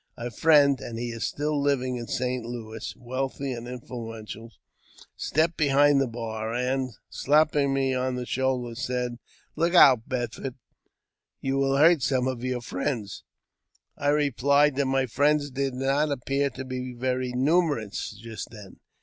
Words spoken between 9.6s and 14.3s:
out, Beckwourth, you will hurt some of your friends." I